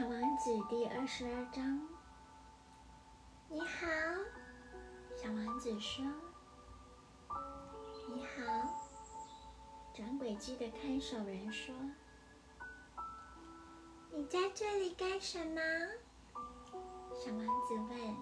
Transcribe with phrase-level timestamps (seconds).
[0.00, 1.86] 小王子第二十二章。
[3.50, 3.86] 你好，
[5.14, 6.02] 小王子说
[8.08, 8.30] ：“你好。”
[9.92, 11.74] 转轨机的看守人说
[14.16, 15.60] ：“你在这里干什么？”
[17.22, 18.16] 小王子问。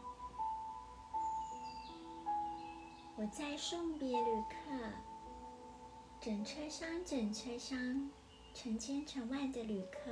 [3.15, 4.57] “我在送别旅客，
[6.19, 8.11] 整车厢整车厢，
[8.53, 10.11] 成千成万的旅客。”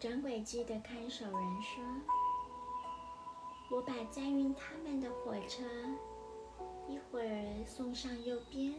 [0.00, 1.84] 转轨机的看守人说
[3.70, 5.62] ：“我把载运他们的火车
[6.88, 8.74] 一会儿送上右边，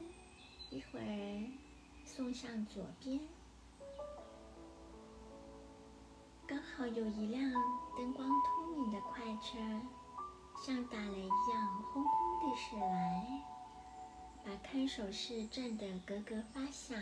[0.72, 1.52] 一会儿
[2.04, 3.20] 送上左边。
[6.48, 7.52] 刚好有一辆
[7.96, 9.60] 灯光通明的快车，
[10.66, 13.44] 像打雷一样轰轰地驶来，
[14.44, 17.00] 把看守室震得咯咯发响。”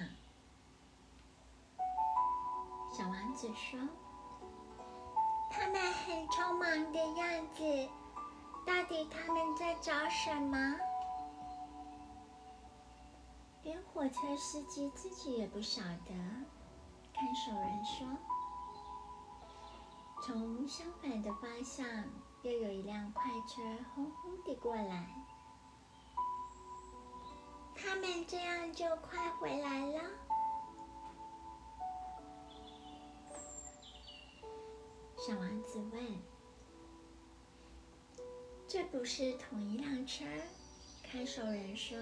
[2.91, 3.79] 小王子说。
[6.79, 7.89] 他们很匆忙的样子，
[8.65, 10.77] 到底他们在找什么？
[13.63, 16.13] 连火车司机自己也不晓得。
[17.13, 18.07] 看守人说
[20.23, 21.85] ：“从相反的方向，
[22.43, 23.61] 又有一辆快车
[23.93, 25.13] 轰轰地过来。
[27.75, 30.01] 他们这样就快回来了。”
[35.17, 36.21] 小王子问
[38.69, 40.23] ：“这不是同一辆车？”
[41.01, 41.97] 看守人说：“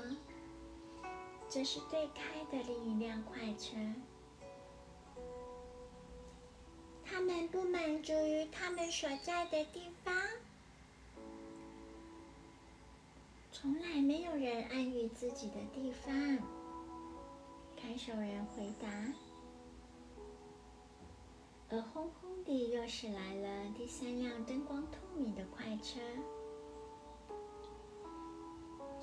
[1.48, 3.78] 这是对开的另一辆快车。
[7.06, 10.14] 他们不满足于他们所在的地方，
[13.54, 16.38] 从来没有人安于自己的地方。”
[17.82, 18.90] 看守人回答。
[21.70, 26.00] 而轰轰地又驶来了第三辆灯光透明的快车。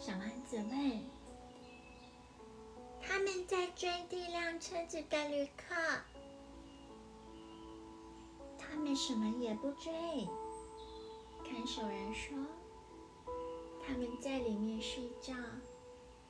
[0.04, 1.00] 小王子问
[3.00, 5.74] ：“他们在追第一辆车子的旅客？
[8.58, 9.90] 他们什么也不追。”
[11.42, 12.36] 看守人说
[13.82, 15.32] ：“他们在里面睡觉，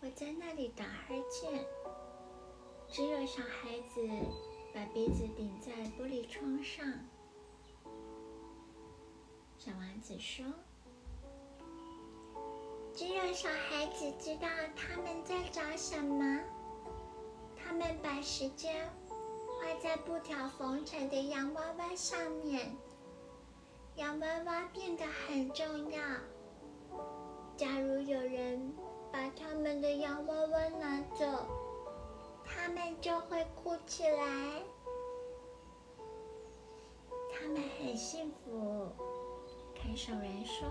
[0.02, 1.66] 我在那里打哈欠。
[2.88, 4.00] 只有小孩子。”
[4.72, 6.84] 把鼻子顶在玻璃窗上，
[9.56, 10.44] 小王子说
[12.94, 16.40] ：“只有小孩子知道他们在找什么。
[17.56, 18.88] 他们把时间
[19.48, 22.76] 花在布条缝成的洋娃娃上面，
[23.96, 26.00] 洋娃娃变得很重要。
[27.56, 28.72] 假如有人
[29.10, 31.24] 把他们的洋娃娃拿走。”
[32.46, 34.62] 他们就会哭起来。
[37.32, 38.86] 他们很幸福，
[39.74, 40.68] 看守人说。